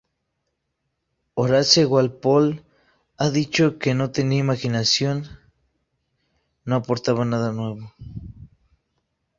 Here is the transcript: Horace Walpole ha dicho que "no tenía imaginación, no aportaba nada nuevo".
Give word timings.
Horace 1.35 1.85
Walpole 1.85 2.63
ha 3.17 3.29
dicho 3.29 3.77
que 3.77 3.93
"no 3.93 4.09
tenía 4.09 4.39
imaginación, 4.39 5.27
no 6.65 6.77
aportaba 6.77 7.23
nada 7.23 7.51
nuevo". 7.51 7.93